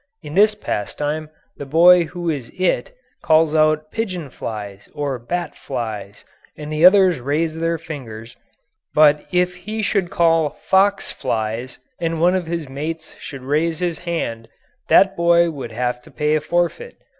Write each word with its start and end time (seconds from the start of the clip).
In 0.23 0.33
this 0.33 0.55
pastime 0.55 1.29
the 1.57 1.65
boy 1.67 2.05
who 2.05 2.27
is 2.27 2.49
"it" 2.57 2.97
calls 3.21 3.53
out 3.53 3.91
"pigeon 3.91 4.31
flies," 4.31 4.89
or 4.95 5.19
"bat 5.19 5.53
flies," 5.55 6.25
and 6.57 6.71
the 6.73 6.83
others 6.83 7.19
raise 7.19 7.55
their 7.59 7.77
fingers; 7.77 8.35
but 8.95 9.27
if 9.31 9.53
he 9.55 9.83
should 9.83 10.09
call 10.09 10.57
"fox 10.63 11.11
flies," 11.11 11.77
and 11.99 12.19
one 12.19 12.33
of 12.33 12.47
his 12.47 12.67
mates 12.67 13.13
should 13.19 13.43
raise 13.43 13.77
his 13.77 13.99
hand, 13.99 14.47
that 14.89 15.15
boy 15.15 15.51
would 15.51 15.71
have 15.71 16.01
to 16.01 16.09
pay 16.09 16.33
a 16.33 16.41
forfeit. 16.41 16.97